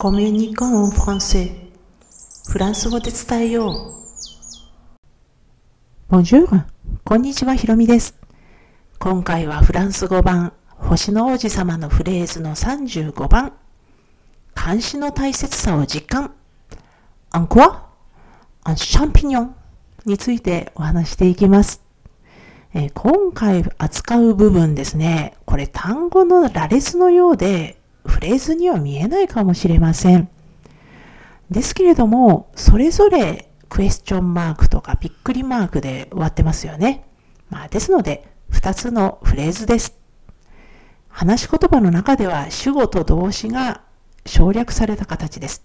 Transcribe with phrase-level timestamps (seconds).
[0.00, 1.50] コミュニコンフランセ
[2.48, 3.94] フランス語で伝えよう。
[6.08, 6.64] ボンジュール、
[7.02, 8.14] こんにちは、ひろみです。
[9.00, 13.54] 今回はフランス語版、星の王子様のフレーズの35番、
[14.54, 16.32] 監視の大切さを実感。
[17.32, 17.88] アンコア
[18.62, 19.54] アンシャンピニョン
[20.06, 21.82] についてお話していきます。
[22.72, 27.77] えー、今回扱う部分ですね、これ単語の羅列のようで
[28.08, 30.28] フレーズには見えないかもしれません。
[31.50, 37.04] ですけれども、それぞれクエスチョンマークとかびっくりマークで終わってますよね。
[37.50, 39.96] まあ、ですので、2つのフレーズです。
[41.08, 43.82] 話し言葉の中では主語と動詞が
[44.24, 45.64] 省略された形です。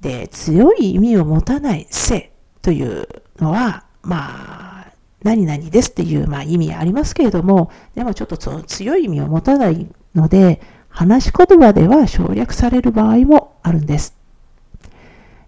[0.00, 10.60] で、強い意味を持たないせというのは、まあ、何々ですっていう、まあ、意味ありますけれども、でもちょっとその強い意味を持たないので、
[10.92, 14.14] 話し言葉では省略される場合もあるんです。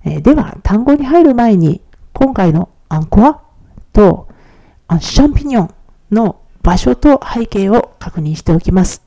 [0.04, 1.80] え、では、単語に入る前に、
[2.12, 3.40] 今回のアンコア
[3.92, 4.28] と
[4.88, 5.74] アンシャンピニョン
[6.10, 9.02] の場所と背景を確認しておきます。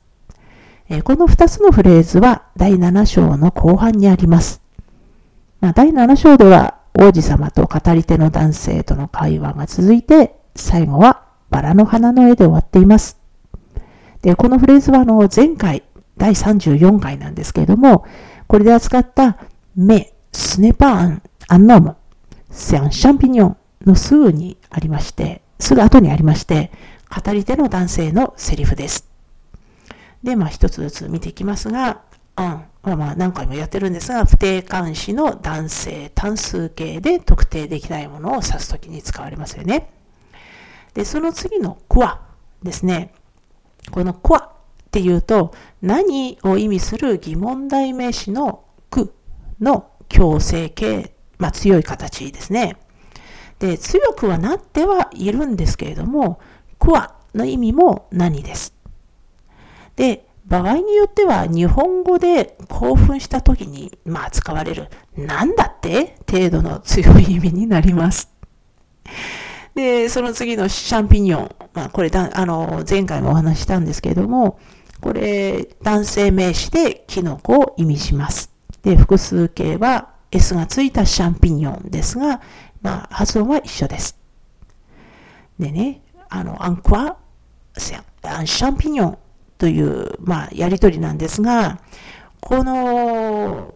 [0.88, 4.62] え、この2つのフレーズは第7章の後半にあります。
[5.60, 13.18] まあ、第7章では王子様と語り手の男性との会話が続いて、最後はバラの花の絵で終わっています。
[14.22, 15.82] で、このフレーズはあの前回、
[16.18, 18.04] 第34回なんですけれども、
[18.46, 19.38] これで扱った
[19.76, 21.96] メ、スネパーン、アンノーム、
[22.50, 26.70] セアンシャンピニョンのすぐにありまして、すぐ後にありまして、
[27.08, 29.08] 語り手の男性のセリフです。
[30.22, 32.02] で、まあ一つずつ見ていきますが、
[32.36, 39.90] うん、まあまあ何回もやってるんですが、不定冠詞の男性単数形で特定できないものを指すときに使われますよね。
[40.94, 42.20] で、その次のクワ
[42.62, 43.14] ですね。
[43.90, 44.57] このクワ
[44.88, 49.12] っていうと、何を意味する疑問代名詞のく
[49.60, 52.78] の強制形、まあ強い形ですね。
[53.58, 56.40] で、強くはなってはいるんですけれども、
[56.78, 58.74] クワの意味も何です。
[59.94, 66.16] で、場合によっては日本語で興奮した時に、まあ使われる、なんだって？
[66.30, 68.30] 程度の強い意味になります。
[69.74, 71.50] で、その次のシャンピニョン。
[71.74, 74.58] まあ、これだ、あの、前回もお話したんですけれども、
[75.00, 78.50] これ、男性名詞でキノコを意味します。
[78.82, 82.40] で、複数形は S がついたシャンピニョンですが、
[82.82, 84.18] まあ、発音は一緒です。
[85.58, 87.16] でね、あの、アンクワ、
[87.76, 89.18] シャンピニョン
[89.56, 91.80] という、まあ、やりとりなんですが、
[92.40, 93.74] この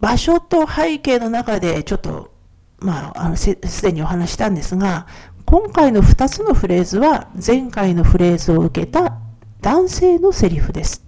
[0.00, 2.38] 場所と背景の中でちょっと
[2.80, 5.06] まあ、あのすでにお話したんですが、
[5.44, 9.18] 今回の2つのフレーズは前回のフレーズを受けた
[9.60, 11.04] 男性のセリフです。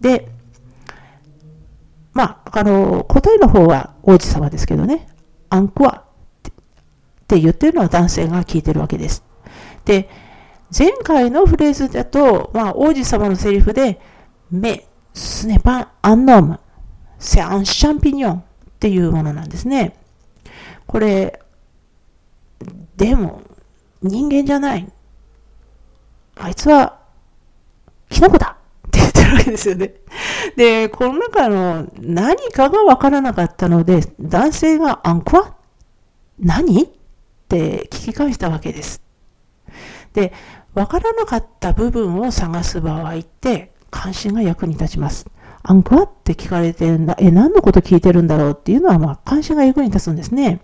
[0.00, 0.28] で、
[2.12, 5.08] まあ、あの、答えの方は王子様ですけどね、
[5.48, 6.04] アンクワ
[6.48, 6.52] っ
[7.28, 9.24] て言ってるのは男性が聞いてるわけです。
[9.84, 10.08] で、
[10.76, 14.00] 前回のフレーズだと、まあ、王子様のセリフで、
[14.50, 16.60] メ、スネパン、アンノーム、
[17.18, 18.42] セアンシャンピニョンっ
[18.78, 19.96] ていうものなんですね。
[20.86, 21.40] これ、
[22.96, 23.42] でも、
[24.02, 24.90] 人間じゃない。
[26.36, 26.99] あいつは、
[28.10, 29.94] キノコだって言ってるわけですよね。
[30.56, 35.54] で、この中の何かがわからなかったので、男性がアンコア
[36.38, 36.82] 何？
[36.84, 36.88] っ
[37.48, 39.02] て聞き返したわけです。
[40.12, 40.32] で、
[40.74, 45.26] わからなかった部分を探す場合って、関心が役に立ちます。
[45.62, 50.60] アンコアって聞かれてんだ、え、何のこと聞いてるんだろうっていうのは、まあ、関心が役に立つんですね。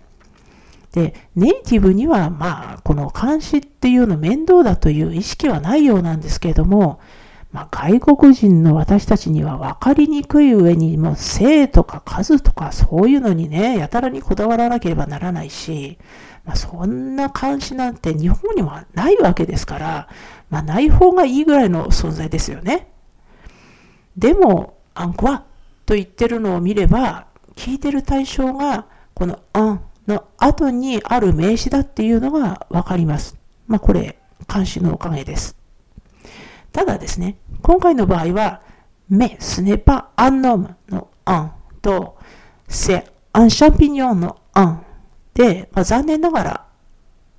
[0.93, 6.99] で、ネイティブには、まあ、この監視っていうの面倒だという意識はないようなんですけれども、
[7.51, 15.97] まあ、外国人の私たちには分かりにくい上に、もう性とか数とかそういうのにね、やたらにこだわらなければならないし、
[16.45, 20.09] まあ、そんな監視なんて日本にはないわけですから、
[20.49, 22.91] まあ、ない方がいいぐらいの存在ですよね。
[24.17, 25.45] でも、あんこは
[25.85, 33.37] と言ってるのを見れば、聞いてる対象が、このあんの後にある名詞だっていうのがわかります。
[33.67, 34.17] まあこれ、
[34.51, 35.57] 監視のおかげです。
[36.77, 38.61] ただですね、今回の場合は、
[39.09, 42.19] メ、スネパ、アンノームのアンと、
[42.67, 44.85] セ、アンシャンピニョンのアン
[45.33, 46.67] で、まあ、残念ながら、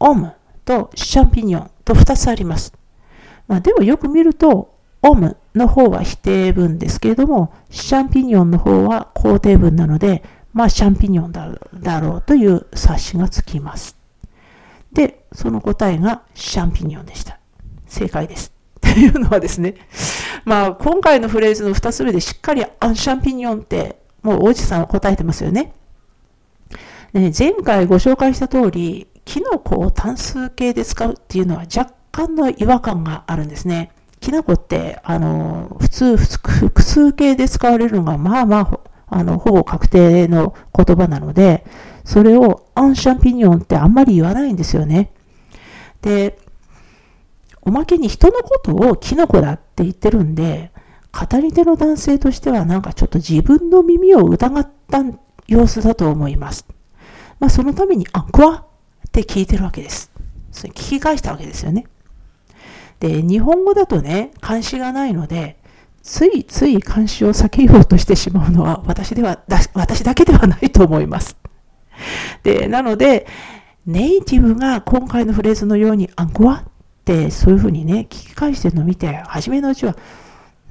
[0.00, 2.73] オムとシャンピニョンと2つあります。
[3.46, 11.32] まあ、でもよく見ると、オムの方は否定文ですけれども、シャンピニョンの方は肯定文なので、まあ、シャンピニョン
[11.81, 13.96] だろうという察しがつきます。
[14.93, 17.38] で、その答えがシャンピニョンでした。
[17.87, 18.58] 正解です。
[18.99, 19.77] というのはですね、
[20.45, 25.73] まあ、今回のフレーズの2つ目でしっかりアンシャンピニオンってもう王子さんは答えてますよね。
[27.12, 33.93] ね前回ご紹介した通り、キノコを単数形で使うっていうのは若干の違和感があるんですね。
[34.19, 41.65] キノコって、あの、普通、複数形で使われるのが、まあまあ、あの、ほぼ確定の言葉なので、
[42.05, 45.12] それをアンシャンピニオンってあんまり言わないんですよね。
[46.03, 46.37] で、
[47.69, 50.73] おまけに人のことをキノコだって言ってるんで、
[51.12, 55.05] 語り手の男性としてはなんかちょっと自分の耳を疑った
[55.47, 56.67] 様子だと思います。
[57.38, 60.11] まあそのために、あ、クワって聞いてるわけです。
[60.50, 61.87] それ聞き返したわけですよね。
[63.00, 65.59] で、日本語だとね、監視がないので、
[66.03, 69.43] ついつい監視を避けようとしてしまうのは私では、
[69.75, 71.37] 私だけではないと思います。
[72.43, 73.26] で、なので、
[73.85, 76.68] ネイティブが今回のフレーズのように、アンコワ
[77.09, 79.97] ってそういうふうにね、聞き返してるのを見て、初めのうちは、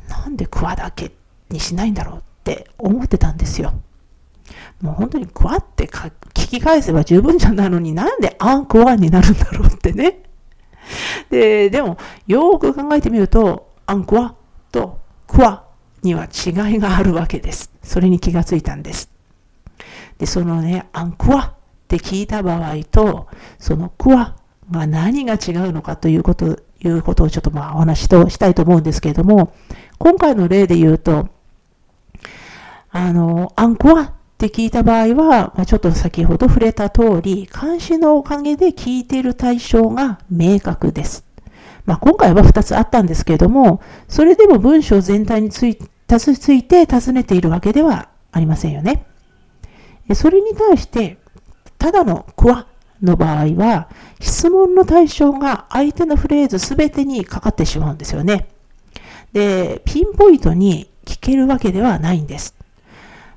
[0.08, 1.12] なんでクワだけ
[1.50, 3.74] にしないんだろうって思ってたんですよ。
[4.82, 10.20] もう本当にクワって聞き返せば十分じゃないのになんでアンクワになるんだろうってね。
[11.32, 11.98] で、でも、
[12.28, 14.36] よーく考えてみると、アンクワ
[14.72, 15.66] とクワ
[16.04, 17.72] には違いがあるわけです。
[17.82, 19.10] それに気がついたんです。
[20.20, 21.54] で、そのね、アンクワっ
[21.88, 24.36] て聞いた場合と、そのクワ
[24.72, 29.54] が何が違うのかということ、いうことをちょっとまあお話としたいと思うんですけれども、
[29.98, 31.30] 今回の例で言うと、
[32.90, 41.26] あの、アンクワって聞いた場合は、まあ、ちょっと先ほど触れた通り、監視のおかげで聞いている対象が明確です。
[41.86, 49.06] まあ、今回は2つあったんですけれども、それでも文章全体についついて尋ねているわけではありませんよね。
[50.14, 51.18] それに対して、
[51.78, 52.68] ただのクワ
[53.02, 53.90] の場合は、
[54.20, 58.48] 質問の対象が相手のフレーズ全てにかかってしまうんですよね。
[59.34, 62.56] で、ピンポイントに聞けるわけではないんです。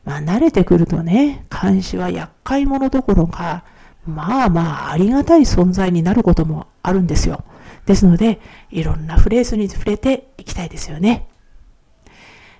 [0.05, 3.65] まあ、慣れてくるとね、監視は厄介者どころか、
[4.07, 7.45] まあまあありがたい存在になることもあるんですよ。
[7.87, 8.41] ですので、
[8.71, 11.29] いろんなフレーズに触れていきたいですよね。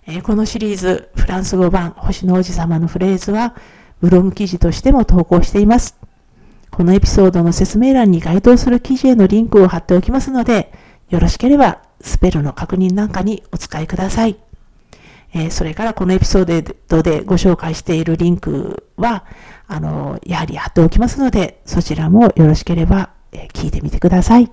[0.07, 3.55] えー、このシリーズ、フランス語版星の王子様のフレーズは、
[4.01, 5.97] ブログ記事としても投稿しています。
[6.71, 10.73] このエピソードの説明欄に該当する記事へのリンクを貼っておきますので、
[11.09, 14.37] よろしければスペルの確認なんかにお使いください。
[15.33, 19.25] えー、それからこのエピソードでご紹介しているリンクは、
[19.69, 24.51] あの、やはり貼っておきますので、そちらもよろしければ、え、聞いてみてください。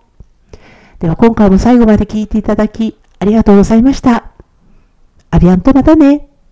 [0.99, 4.31] では今回も最後まで聞いていただき、ありがとうございました。
[5.31, 6.27] アビアンとまたね。